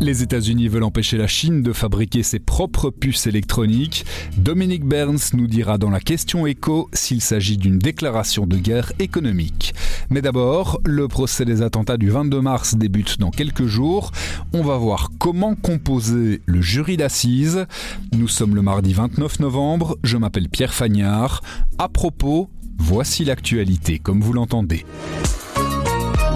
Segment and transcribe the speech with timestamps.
[0.00, 4.06] Les États-Unis veulent empêcher la Chine de fabriquer ses propres puces électroniques.
[4.38, 9.74] Dominique Burns nous dira dans la question écho s'il s'agit d'une déclaration de guerre économique.
[10.08, 14.10] Mais d'abord, le procès des attentats du 22 mars débute dans quelques jours.
[14.54, 17.66] On va voir comment composer le jury d'assises.
[18.12, 19.98] Nous sommes le mardi 29 novembre.
[20.02, 21.42] Je m'appelle Pierre Fagnard.
[21.76, 22.48] À propos,
[22.78, 24.86] voici l'actualité comme vous l'entendez.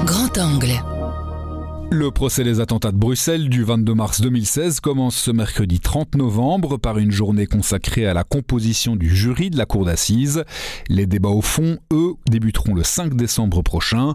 [0.05, 0.83] Grand angle.
[1.95, 6.77] Le procès des attentats de Bruxelles du 22 mars 2016 commence ce mercredi 30 novembre
[6.77, 10.43] par une journée consacrée à la composition du jury de la cour d'assises.
[10.89, 14.15] Les débats au fond, eux, débuteront le 5 décembre prochain.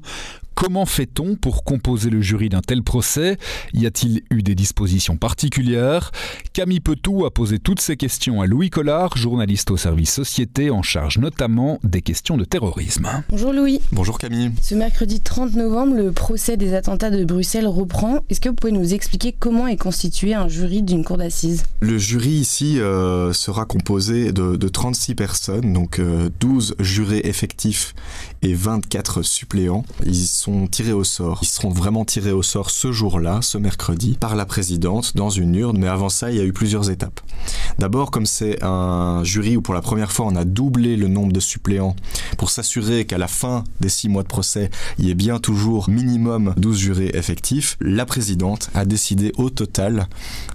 [0.59, 3.37] Comment fait-on pour composer le jury d'un tel procès?
[3.73, 6.11] Y a-t-il eu des dispositions particulières?
[6.51, 10.81] Camille Petou a posé toutes ces questions à Louis Collard, journaliste au service Société en
[10.81, 13.07] charge notamment des questions de terrorisme.
[13.29, 13.79] Bonjour Louis.
[13.93, 14.51] Bonjour Camille.
[14.61, 18.19] Ce mercredi 30 novembre, le procès des attentats de Bruxelles reprend.
[18.29, 21.63] Est-ce que vous pouvez nous expliquer comment est constitué un jury d'une cour d'assises?
[21.79, 27.95] Le jury ici euh, sera composé de, de, 36 personnes, donc euh, 12 jurés effectifs
[28.41, 29.85] et 24 suppléants.
[30.05, 31.39] Ils sont tirés au sort.
[31.41, 35.55] Ils seront vraiment tirés au sort ce jour-là, ce mercredi, par la présidente dans une
[35.55, 35.77] urne.
[35.77, 37.19] Mais avant ça, il y a eu plusieurs étapes.
[37.77, 41.31] D'abord, comme c'est un jury où pour la première fois on a doublé le nombre
[41.31, 41.95] de suppléants
[42.37, 45.89] pour s'assurer qu'à la fin des six mois de procès, il y ait bien toujours
[45.89, 50.07] minimum 12 jurés effectifs, la présidente a décidé au total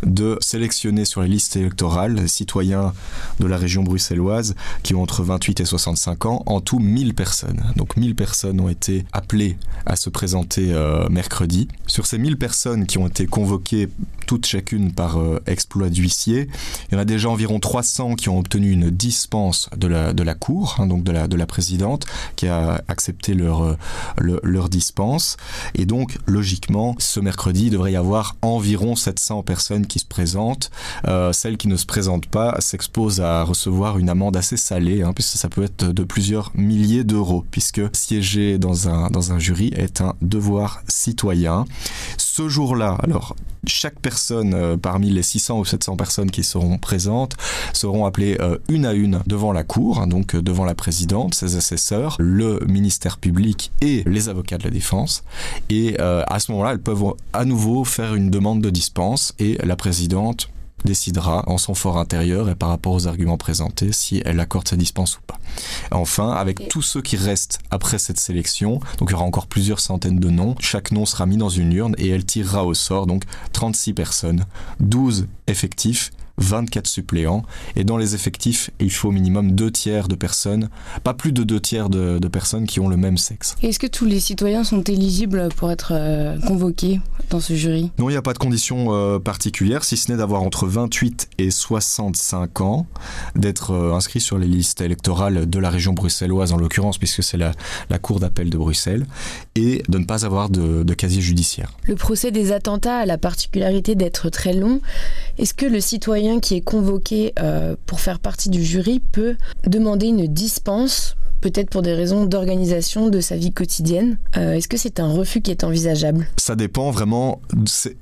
[0.05, 2.93] de sélectionner sur les listes électorales les citoyens
[3.41, 7.63] de la région bruxelloise qui ont entre 28 et 65 ans, en tout 1000 personnes.
[7.77, 9.57] Donc 1000 personnes ont été appelées
[9.87, 11.69] à se présenter euh, mercredi.
[11.87, 13.89] Sur ces 1000 personnes qui ont été convoquées
[14.27, 16.49] toutes chacune par euh, exploit d'huissier,
[16.89, 20.23] il y en a déjà environ 300 qui ont obtenu une dispense de la, de
[20.23, 22.07] la cour, hein, donc de la, de la présidente,
[22.37, 23.77] qui a accepté leur, euh,
[24.19, 25.37] leur, dispense.
[25.75, 30.71] Et donc, logiquement, ce mercredi, il devrait y avoir environ 700 personnes qui se présentent.
[31.07, 35.13] Euh, celles qui ne se présentent pas s'exposent à recevoir une amende assez salée, hein,
[35.13, 39.64] puisque ça peut être de plusieurs milliers d'euros, puisque siéger dans un, dans un jury
[39.75, 41.65] est un devoir citoyen.
[42.17, 43.37] Ce jour-là, alors,
[43.67, 47.37] chaque personne euh, parmi les 600 ou 700 personnes qui seront présentes
[47.73, 51.35] seront appelées euh, une à une devant la cour, hein, donc euh, devant la présidente,
[51.35, 55.25] ses assesseurs, le ministère public et les avocats de la défense.
[55.71, 59.77] Et à ce moment-là, elles peuvent à nouveau faire une demande de dispense et la
[59.77, 60.49] présidente
[60.85, 64.77] décidera en son fort intérieur et par rapport aux arguments présentés si elle accorde sa
[64.77, 65.39] dispense ou pas.
[65.91, 69.81] Enfin, avec tous ceux qui restent après cette sélection, donc il y aura encore plusieurs
[69.81, 73.07] centaines de noms, chaque nom sera mis dans une urne et elle tirera au sort
[73.07, 74.45] donc 36 personnes,
[74.81, 77.43] 12 effectifs 24 suppléants.
[77.77, 80.69] Et dans les effectifs, il faut au minimum deux tiers de personnes,
[81.03, 83.57] pas plus de deux tiers de, de personnes qui ont le même sexe.
[83.63, 87.01] Est-ce que tous les citoyens sont éligibles pour être euh, convoqués
[87.31, 87.91] dans ce jury?
[87.99, 91.29] Non, il n'y a pas de condition euh, particulière, si ce n'est d'avoir entre 28
[91.39, 92.87] et 65 ans,
[93.37, 97.39] d'être euh, inscrit sur les listes électorales de la région bruxelloise en l'occurrence, puisque c'est
[97.39, 97.53] la,
[97.91, 99.07] la Cour d'appel de Bruxelles,
[99.55, 101.73] et de ne pas avoir de, de casier judiciaire.
[101.87, 104.81] Le procès des attentats a la particularité d'être très long.
[105.39, 109.37] Est-ce que le citoyen qui est convoqué euh, pour faire partie du jury peut
[109.67, 114.17] demander une dispense peut-être pour des raisons d'organisation de sa vie quotidienne.
[114.39, 116.27] Euh, Est-ce que c'est un refus qui est envisageable?
[116.39, 117.43] Ça dépend vraiment,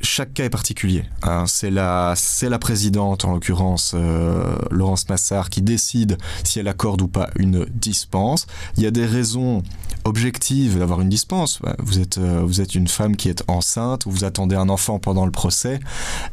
[0.01, 1.03] chaque cas est particulier.
[1.25, 1.47] Hein.
[1.49, 2.15] C'est la,
[2.61, 8.47] présidente, en l'occurrence euh, Laurence Massard, qui décide si elle accorde ou pas une dispense.
[8.77, 9.65] Il y a des raisons
[10.05, 11.61] objectives d'avoir une dispense.
[11.79, 15.25] Vous êtes, euh, vous êtes une femme qui est enceinte, vous attendez un enfant pendant
[15.25, 15.81] le procès,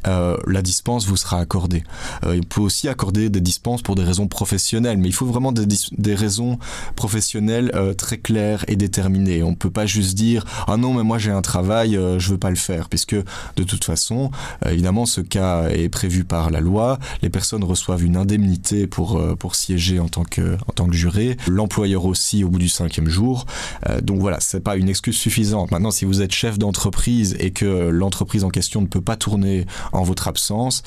[0.07, 1.84] euh, la dispense vous sera accordée.
[2.25, 5.52] Euh, il peut aussi accorder des dispenses pour des raisons professionnelles, mais il faut vraiment
[5.52, 5.66] des,
[5.97, 6.59] des raisons
[6.96, 9.44] professionnelles très claires et déterminées.
[9.44, 12.49] On peut pas juste dire ah non mais moi j'ai un travail, je veux pas
[12.49, 14.32] le faire, puisque de toute façon,
[14.66, 16.99] évidemment ce cas est prévu par la loi.
[17.22, 21.38] Les personnes reçoivent une indemnité pour pour siéger en tant que en tant que juré.
[21.47, 23.46] L'employeur aussi au bout du cinquième jour.
[23.90, 25.72] Euh, donc voilà, c'est pas une excuse suffisante.
[25.72, 29.66] Maintenant, si vous êtes chef d'entreprise et que l'entreprise en question ne peut pas tourner
[29.91, 30.84] en votre absence,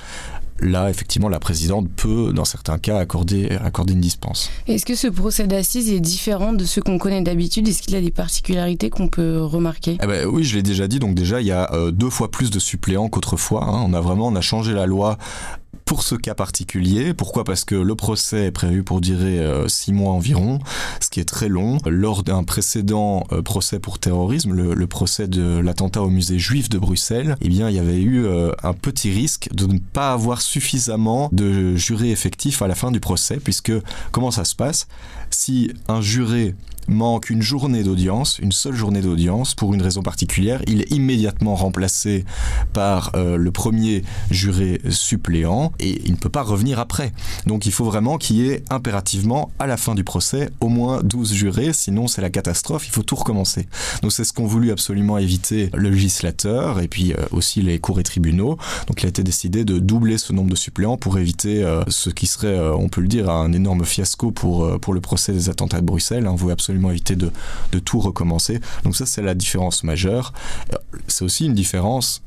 [0.63, 4.51] là, effectivement, la présidente peut, dans certains cas, accorder, accorder une dispense.
[4.67, 7.69] Est-ce que ce procès d'assises est différent de ce qu'on connaît d'habitude?
[7.69, 9.99] Est-ce qu'il a des particularités qu'on peut remarquer?
[10.03, 10.99] Eh ben, Oui, je l'ai déjà dit.
[10.99, 13.65] Donc déjà, il y a euh, deux fois plus de suppléants qu'autrefois.
[13.65, 13.85] Hein.
[13.87, 15.19] On a vraiment on a changé la loi
[15.85, 17.15] pour ce cas particulier.
[17.15, 17.45] Pourquoi?
[17.45, 20.59] Parce que le procès est prévu pour durer euh, six mois environ,
[21.01, 21.79] ce qui est très long.
[21.87, 26.79] Lors d'un précédent euh, procès pour terrorisme, le, procès de l'attentat au musée juif de
[26.79, 30.41] Bruxelles, eh bien, il y avait eu euh, un petit risque de ne pas avoir
[30.41, 33.73] suffisamment de jurés effectifs à la fin du procès, puisque
[34.11, 34.89] comment ça se passe?
[35.31, 36.55] Si un juré
[36.89, 41.55] manque une journée d'audience, une seule journée d'audience, pour une raison particulière, il est immédiatement
[41.55, 42.25] remplacé
[42.73, 47.13] par euh, le premier juré suppléant et il ne peut pas revenir après.
[47.47, 51.03] Donc il faut vraiment qu'il y ait impérativement, à la fin du procès, au moins
[51.03, 53.67] 12 jurés, sinon c'est la catastrophe, il faut tout recommencer.
[54.03, 58.01] Donc c'est ce qu'ont voulu absolument éviter le législateur et puis euh, aussi les cours
[58.01, 58.57] et tribunaux.
[58.87, 62.11] Donc il a été décidé de doubler ce nombre de suppléants pour éviter euh, ce
[62.11, 65.81] qui serait, on peut le dire, un énorme fiasco pour, pour le procès des attentats
[65.81, 66.27] de Bruxelles.
[66.91, 67.31] Éviter de,
[67.85, 68.61] tout recommencer.
[68.85, 70.33] Donc ça, c'est la différence majeure.
[71.09, 72.23] C'est aussi une différence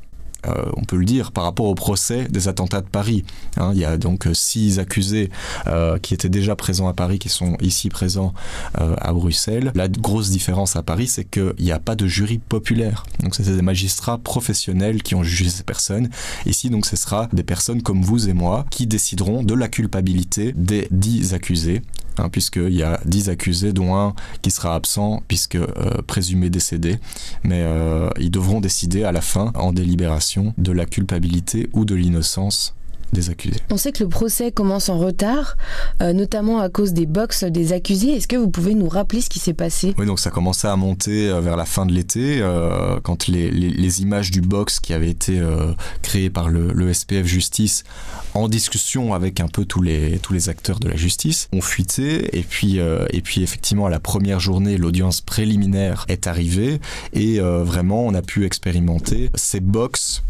[0.46, 3.24] euh, on peut le dire, par rapport au procès des attentats de Paris.
[3.56, 3.72] Hein.
[3.74, 5.30] il y a donc euh, six accusés
[5.66, 8.32] euh, qui étaient déjà présents à Paris, qui sont ici présents
[8.74, 9.72] à Bruxelles.
[9.74, 13.04] La grosse différence à Paris, c'est qu'il n'y a pas de jury populaire.
[13.22, 16.10] Donc c'était des magistrats professionnels qui ont jugé ces personnes.
[16.44, 20.52] Ici, donc, ce sera des personnes comme vous et moi qui décideront de la culpabilité
[20.54, 21.82] des dix accusés
[22.18, 26.98] Hein, puisqu'il y a 10 accusés, dont un qui sera absent, puisque euh, présumé décédé.
[27.42, 31.94] Mais euh, ils devront décider à la fin, en délibération, de la culpabilité ou de
[31.94, 32.74] l'innocence
[33.12, 33.60] des accusés.
[33.70, 35.56] On sait que le procès commence en retard,
[36.02, 38.12] euh, notamment à cause des box des accusés.
[38.12, 39.94] Est-ce que vous pouvez nous rappeler ce qui s'est passé?
[39.98, 43.50] Oui, donc ça commençait à monter euh, vers la fin de l'été, euh, quand les,
[43.50, 45.40] les, images du box qui avait été
[46.02, 47.84] créé par le, le, SPF Justice,
[48.34, 52.36] en discussion avec un peu tous les, tous les acteurs de la justice, ont fuité.
[52.36, 56.80] Et puis, et puis effectivement, à la première journée, l'audience préliminaire est arrivée
[57.14, 60.22] et vraiment, on a pu expérimenter ces box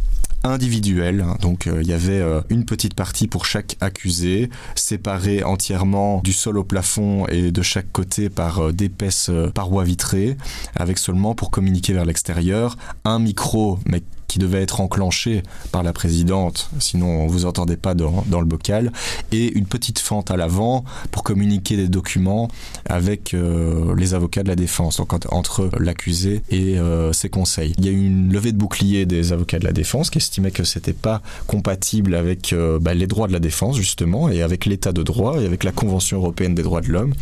[0.50, 1.24] individuel.
[1.40, 6.32] Donc euh, il y avait euh, une petite partie pour chaque accusé, séparée entièrement du
[6.32, 10.36] sol au plafond et de chaque côté par euh, d'épaisses parois vitrées,
[10.74, 15.42] avec seulement pour communiquer vers l'extérieur un micro, mais qui devait être enclenché
[15.72, 18.92] par la présidente, sinon on vous entendait pas dans, le bocal,
[19.32, 22.48] et une petite fente à l'avant pour communiquer des documents
[22.88, 27.74] avec euh, les avocats de la défense, donc entre l'accusé et euh, ses conseils.
[27.78, 30.50] Il y a eu une levée de bouclier des avocats de la défense qui estimaient
[30.50, 34.66] que c'était pas compatible avec euh, bah, les droits de la défense justement et avec
[34.66, 37.14] l'état de droit et avec la Convention européenne des droits de l'homme.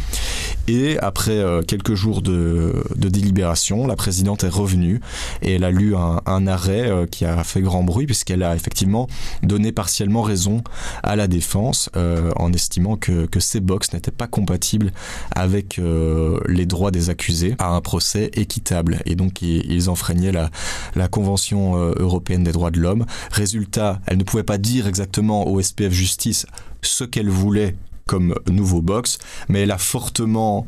[0.69, 5.01] Et après quelques jours de, délibération, la présidente est revenue
[5.43, 9.06] et elle a lu un arrêt euh, qui a fait grand bruit puisqu'elle a effectivement
[9.43, 10.62] donné partiellement raison
[11.02, 14.93] à la défense euh, en estimant que, ces box n'étaient pas compatibles
[15.32, 20.50] avec euh, les droits des accusés à un procès équitable et donc ils, enfreignaient la,
[20.94, 23.05] la Convention européenne des droits de l'homme.
[23.31, 26.46] Résultat, elle ne pouvait pas dire exactement au SPF Justice
[26.81, 27.75] ce qu'elle voulait
[28.06, 29.19] comme nouveau box,
[29.49, 30.67] mais elle a fortement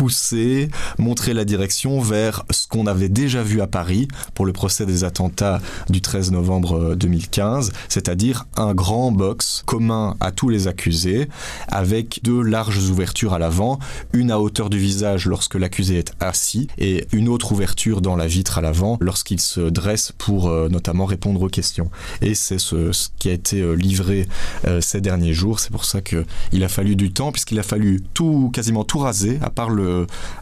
[0.00, 4.86] poussé, montré la direction vers ce qu'on avait déjà vu à Paris pour le procès
[4.86, 5.60] des attentats
[5.90, 11.28] du 13 novembre 2015, c'est-à-dire un grand box commun à tous les accusés,
[11.68, 13.78] avec deux larges ouvertures à l'avant,
[14.14, 18.26] une à hauteur du visage lorsque l'accusé est assis, et une autre ouverture dans la
[18.26, 21.90] vitre à l'avant lorsqu'il se dresse pour euh, notamment répondre aux questions.
[22.22, 24.26] Et c'est ce, qui a été euh, livré
[24.66, 28.00] euh, ces derniers jours, c'est pour ça qu'il a fallu du temps puisqu'il a fallu
[28.14, 29.89] tout, quasiment tout raser, à part le,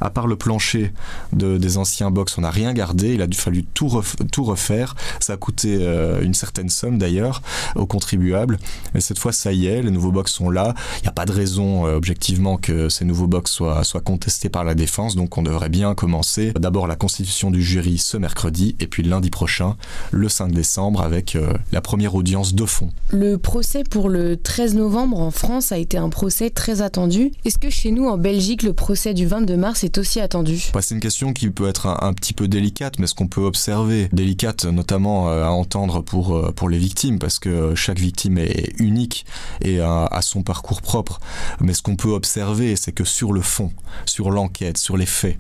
[0.01, 0.93] à part le plancher
[1.33, 3.15] de, des anciens box, on n'a rien gardé.
[3.15, 4.95] Il a fallu tout, tout refaire.
[5.21, 7.43] Ça a coûté euh, une certaine somme d'ailleurs
[7.77, 8.59] aux contribuables.
[8.95, 10.75] Mais cette fois, ça y est, les nouveaux box sont là.
[10.99, 14.49] Il n'y a pas de raison euh, objectivement que ces nouveaux box soient, soient contestés
[14.49, 15.17] par la défense.
[15.17, 19.31] Donc on devrait bien commencer d'abord la constitution du jury ce mercredi et puis lundi
[19.31, 19.77] prochain,
[20.11, 22.91] le 5 décembre, avec euh, la première audience de fond.
[23.11, 27.33] Le procès pour le 13 novembre en France a été un procès très attendu.
[27.45, 30.83] Est-ce que chez nous, en Belgique, le procès du 22 mars est aussi attendu bah,
[30.83, 34.09] C'est une question qui peut être un, petit peu délicate, mais ce qu'on peut observer,
[34.13, 38.73] délicate notamment euh, à entendre pour, euh, pour les victimes, parce que chaque victime est
[38.79, 39.27] unique
[39.63, 41.21] et a, son parcours propre.
[41.61, 43.71] Mais ce qu'on peut observer, c'est que sur le fond,
[44.07, 45.39] sur l'enquête, sur les faits,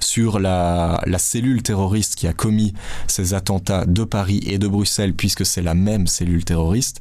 [0.00, 2.72] sur la cellule terroriste qui a commis
[3.06, 7.00] ces attentats de Paris et de Bruxelles, puisque c'est la même cellule terroriste,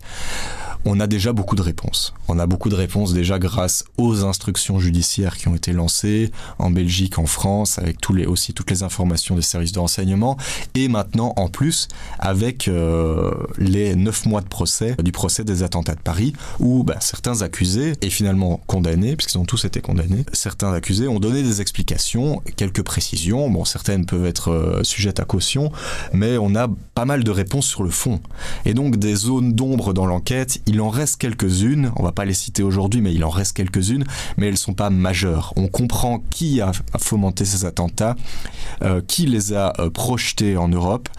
[0.88, 2.14] On a déjà beaucoup de réponses.
[2.28, 6.70] On a beaucoup de réponses déjà grâce aux instructions judiciaires qui ont été lancées en
[6.70, 10.38] Belgique, en France, avec aussi toutes les informations des services de renseignement,
[10.76, 11.88] et maintenant en plus
[12.20, 16.98] avec euh, les neuf mois de procès du procès des attentats de Paris, où bah,
[17.00, 21.62] certains accusés, et finalement condamnés, puisqu'ils ont tous été condamnés, certains accusés ont donné des
[21.62, 23.50] explications, quelques précisions.
[23.50, 25.72] Bon, certaines peuvent être euh, sujettes à caution,
[26.14, 28.20] mais on a pas mal de réponses sur le fond.
[28.66, 31.92] Et donc des zones d'ombre dans l'enquête, en reste quelques-unes.
[31.96, 34.06] On va pas les citer aujourd'hui, mais il en reste quelques-unes,
[34.38, 35.54] mais elles sont pas majeures.
[35.56, 38.16] On comprend qui a fomenté ces attentats,
[38.82, 41.10] euh, qui les a euh, projetés en Europe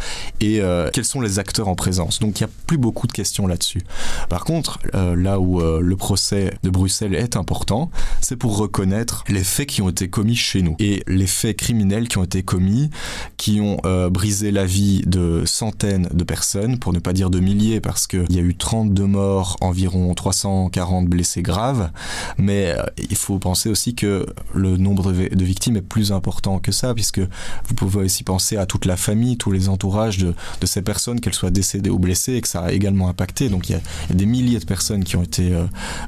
[0.40, 0.60] et
[0.92, 2.18] quels sont les acteurs en présence.
[2.18, 3.82] Donc il n'y a plus beaucoup de questions là-dessus.
[4.28, 9.68] Par contre, là où le procès de Bruxelles est important, c'est pour reconnaître les faits
[9.68, 12.90] qui ont été commis chez nous et les faits criminels qui ont été commis,
[13.36, 17.40] qui ont euh, brisé la vie de centaines de personnes, pour ne pas dire de
[17.40, 21.90] milliers, parce qu'il y a eu 32 morts, environ 340 blessés graves.
[22.38, 26.72] Mais euh, il faut penser aussi que le nombre de victimes est plus important que
[26.72, 30.34] ça, puisque vous pouvez aussi penser à toute la famille, tous les entourages de,
[30.64, 33.48] ces personnes, qu'elles soient décédées ou blessées, et que ça a également impacté.
[33.48, 33.80] Donc il y a,
[34.14, 35.52] des milliers de personnes qui ont été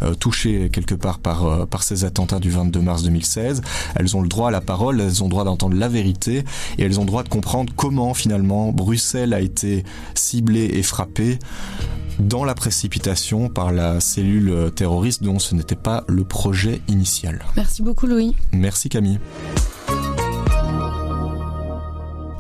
[0.03, 3.63] euh, touchées quelque part par, par ces attentats du 22 mars 2016.
[3.95, 6.45] Elles ont le droit à la parole, elles ont le droit d'entendre la vérité
[6.79, 11.39] et elles ont le droit de comprendre comment finalement Bruxelles a été ciblée et frappée
[12.19, 17.45] dans la précipitation par la cellule terroriste dont ce n'était pas le projet initial.
[17.57, 18.35] Merci beaucoup Louis.
[18.53, 19.19] Merci Camille.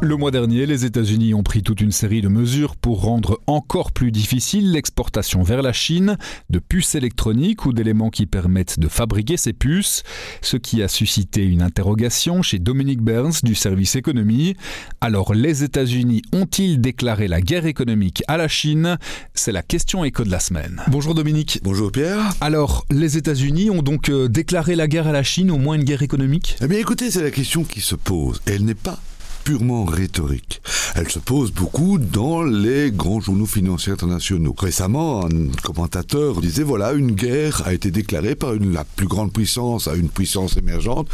[0.01, 3.91] Le mois dernier, les États-Unis ont pris toute une série de mesures pour rendre encore
[3.91, 6.17] plus difficile l'exportation vers la Chine
[6.51, 10.05] de puces électroniques ou d'éléments qui permettent de fabriquer ces puces,
[10.41, 14.55] ce qui a suscité une interrogation chez Dominique Burns du service économie.
[15.01, 18.99] Alors les États-Unis ont-ils déclaré la guerre économique à la Chine?
[19.35, 20.81] C'est la question écho de la semaine.
[20.87, 21.59] Bonjour Dominique.
[21.65, 22.35] Bonjour Pierre.
[22.41, 25.83] Alors les États-Unis ont donc euh, déclaré la guerre à la Chine, au moins une
[25.85, 26.57] guerre économique?
[26.63, 28.41] Eh bien écoutez, c'est la question qui se pose.
[28.47, 29.01] Elle n'est pas
[29.49, 30.61] purement rhétorique.
[30.95, 34.55] Elle se pose beaucoup dans les grands journaux financiers internationaux.
[34.59, 39.33] Récemment, un commentateur disait voilà, une guerre a été déclarée par une, la plus grande
[39.33, 41.09] puissance à une puissance émergente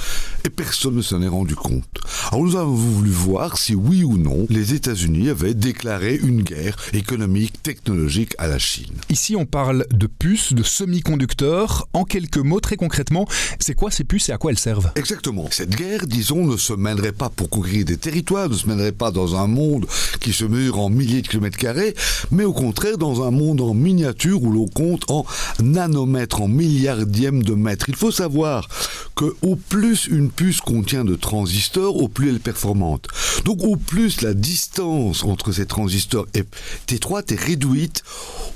[0.44, 1.86] et personne ne s'en est rendu compte.
[2.32, 6.76] Alors nous avons voulu voir si oui ou non les États-Unis avaient déclaré une guerre
[6.92, 8.94] économique, technologique à la Chine.
[9.10, 11.86] Ici, on parle de puces, de semi-conducteurs.
[11.92, 13.28] En quelques mots, très concrètement,
[13.60, 14.90] c'est quoi ces puces et à quoi elles servent?
[14.96, 15.46] Exactement.
[15.52, 19.10] Cette guerre, disons, ne se mènerait pas pour conquérir des territoires ne se mènerait pas
[19.10, 19.86] dans un monde
[20.20, 21.94] qui se mesure en milliers de kilomètres carrés,
[22.30, 25.24] mais au contraire dans un monde en miniature où l'on compte en
[25.62, 27.88] nanomètres, en milliardièmes de mètres.
[27.88, 28.68] Il faut savoir
[29.14, 33.06] que au plus une puce contient de transistors, au plus elle est performante.
[33.44, 38.02] Donc au plus la distance entre ces transistors est étroite et réduite,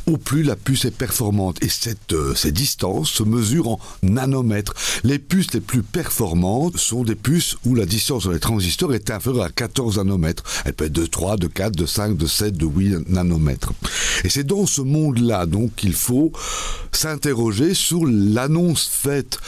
[0.06, 1.62] au plus la puce est performante.
[1.62, 4.74] Et cette, euh, ces distances se mesurent en nanomètres.
[5.04, 9.10] Les puces les plus performantes sont des puces où la distance entre les transistors est
[9.10, 10.44] inférieure à 14 nanomètres.
[10.64, 13.72] Elle peut être de 3, de 4, de 5, de 7, de 8 nanomètres.
[14.22, 16.30] Et c'est dans ce monde-là donc qu'il faut
[16.92, 19.40] s'interroger sur l'annonce faite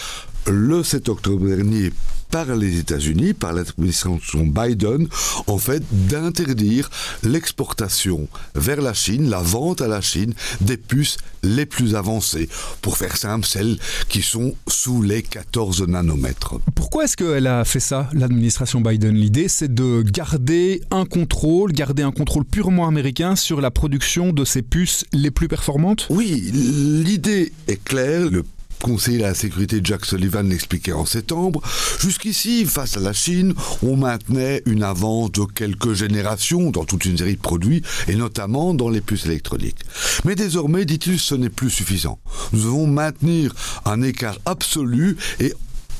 [0.46, 1.92] le 7 octobre dernier
[2.30, 5.08] par les États-Unis, par l'administration Biden,
[5.46, 6.90] en fait, d'interdire
[7.22, 12.48] l'exportation vers la Chine, la vente à la Chine des puces les plus avancées.
[12.82, 16.60] Pour faire simple, celles qui sont sous les 14 nanomètres.
[16.74, 19.14] Pourquoi est-ce qu'elle a fait ça, l'administration Biden?
[19.14, 24.44] L'idée, c'est de garder un contrôle, garder un contrôle purement américain sur la production de
[24.44, 26.06] ces puces les plus performantes?
[26.10, 28.30] Oui, l'idée est claire.
[28.30, 28.44] Le
[28.82, 31.60] conseiller à la sécurité Jack Sullivan l'expliquait en septembre,
[32.00, 37.18] jusqu'ici, face à la Chine, on maintenait une avance de quelques générations dans toute une
[37.18, 39.80] série de produits, et notamment dans les puces électroniques.
[40.24, 42.18] Mais désormais, dit-il, ce n'est plus suffisant.
[42.52, 45.54] Nous devons maintenir un écart absolu et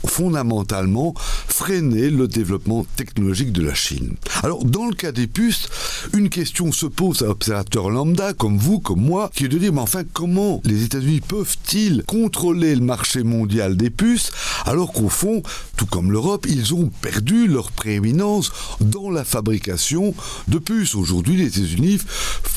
[0.07, 4.17] fondamentalement freiner le développement technologique de la Chine.
[4.43, 5.69] Alors, dans le cas des puces,
[6.15, 9.73] une question se pose à l'observateur lambda, comme vous, comme moi, qui est de dire,
[9.73, 14.31] mais enfin, comment les États-Unis peuvent-ils contrôler le marché mondial des puces,
[14.65, 15.43] alors qu'au fond,
[15.77, 20.15] tout comme l'Europe, ils ont perdu leur prééminence dans la fabrication
[20.49, 20.95] de puces.
[20.95, 21.99] Aujourd'hui, les États-Unis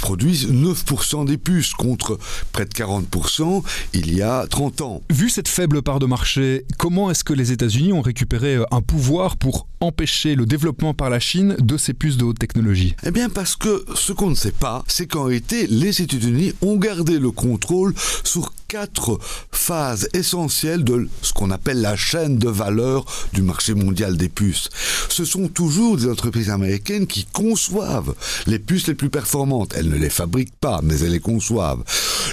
[0.02, 2.18] produisent 9% des puces contre
[2.52, 5.02] près de 40% il y a 30 ans.
[5.10, 8.82] Vu cette faible part de marché, comment est-ce que les États-Unis ont récupéré euh, un
[8.82, 12.96] pouvoir pour empêcher le développement par la Chine de ces puces de haute technologie.
[13.04, 16.78] Eh bien parce que ce qu'on ne sait pas, c'est qu'en réalité, les États-Unis ont
[16.78, 19.20] gardé le contrôle sur quatre
[19.51, 24.70] phases essentielles de ce qu'on appelle la chaîne de valeur du marché mondial des puces.
[25.10, 28.15] Ce sont toujours des entreprises américaines qui conçoivent
[28.48, 29.75] les puces les plus performantes.
[29.77, 31.84] Elles ne les fabriquent pas, mais elles les conçoivent.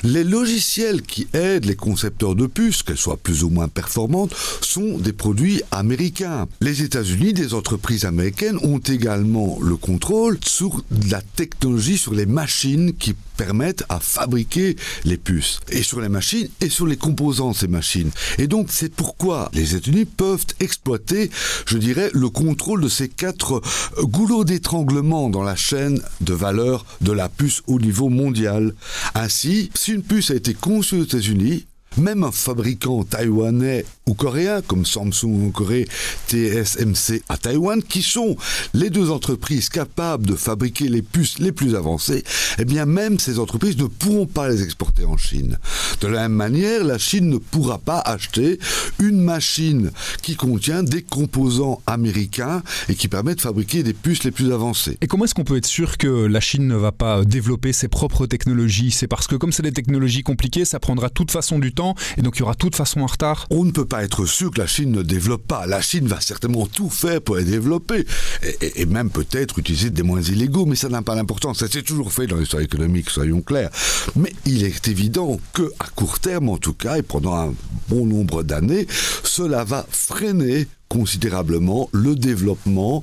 [0.02, 4.97] Les logiciels qui aident les concepteurs de puces, qu'elles soient plus ou moins performantes, sont
[4.97, 6.49] des produits américains.
[6.62, 12.94] Les États-Unis, des entreprises américaines, ont également le contrôle sur la technologie, sur les machines
[12.94, 15.61] qui permettent à fabriquer les puces.
[15.70, 18.11] Et sur les machines et sur les composants de ces machines.
[18.37, 21.30] Et donc c'est pourquoi les États-Unis peuvent exploiter,
[21.64, 23.62] je dirais, le contrôle de ces quatre
[23.97, 28.75] euh, goulots d'étranglement dans la chaîne de valeur de la puce au niveau mondial.
[29.14, 31.64] Ainsi, si une puce a été conçue aux États-Unis,
[31.97, 35.88] même un fabricant taïwanais ou coréen comme Samsung en Corée,
[36.28, 38.37] TSMC à Taïwan, qui sont
[38.75, 42.25] les deux entreprises capables de fabriquer les puces les plus avancées,
[42.59, 45.59] eh bien même ces entreprises ne pourront pas les exporter en Chine.
[46.00, 48.59] De la même manière, la Chine ne pourra pas acheter
[48.99, 49.90] une machine
[50.23, 54.97] qui contient des composants américains et qui permet de fabriquer des puces les plus avancées.
[55.00, 57.88] Et comment est-ce qu'on peut être sûr que la Chine ne va pas développer ses
[57.88, 58.90] propres technologies?
[58.90, 61.79] C'est parce que comme c'est des technologies compliquées, ça prendra toute façon du temps
[62.16, 64.50] et donc il y aura toute façon un retard On ne peut pas être sûr
[64.50, 65.66] que la Chine ne développe pas.
[65.66, 68.06] La Chine va certainement tout faire pour les développer
[68.42, 71.58] et, et même peut-être utiliser des moyens illégaux, mais ça n'a pas d'importance.
[71.58, 73.70] Ça s'est toujours fait dans l'histoire économique, soyons clairs.
[74.16, 77.54] Mais il est évident que à court terme, en tout cas, et pendant un
[77.88, 78.87] bon nombre d'années,
[79.25, 83.02] cela va freiner considérablement le développement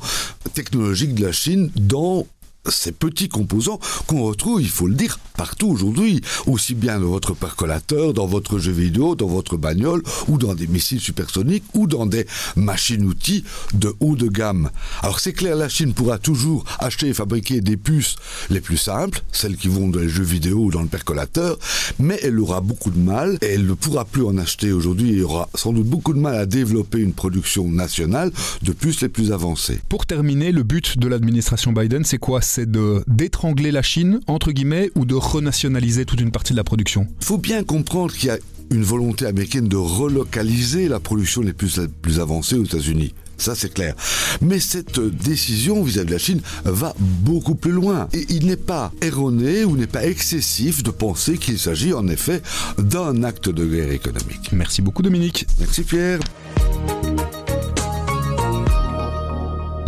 [0.54, 2.28] technologique de la Chine dans
[2.70, 7.34] ces petits composants qu'on retrouve, il faut le dire, partout aujourd'hui, aussi bien dans votre
[7.34, 12.06] percolateur, dans votre jeu vidéo, dans votre bagnole, ou dans des missiles supersoniques, ou dans
[12.06, 13.44] des machines-outils
[13.74, 14.70] de haut de gamme.
[15.02, 18.16] Alors c'est clair, la Chine pourra toujours acheter et fabriquer des puces
[18.50, 21.58] les plus simples, celles qui vont dans les jeux vidéo ou dans le percolateur,
[22.00, 25.22] mais elle aura beaucoup de mal, et elle ne pourra plus en acheter aujourd'hui, et
[25.24, 28.32] aura sans doute beaucoup de mal à développer une production nationale
[28.64, 29.80] de puces les plus avancées.
[29.90, 32.42] Pour terminer, le but de l'administration Biden, c'est quoi?
[32.58, 36.64] C'est de d'étrangler la Chine, entre guillemets, ou de renationaliser toute une partie de la
[36.64, 38.40] production Il faut bien comprendre qu'il y a
[38.72, 43.14] une volonté américaine de relocaliser la production les plus, les plus avancées aux États-Unis.
[43.38, 43.94] Ça, c'est clair.
[44.42, 48.08] Mais cette décision vis-à-vis de la Chine va beaucoup plus loin.
[48.12, 52.42] Et il n'est pas erroné ou n'est pas excessif de penser qu'il s'agit en effet
[52.80, 54.52] d'un acte de guerre économique.
[54.52, 55.46] Merci beaucoup Dominique.
[55.60, 56.22] Merci Pierre.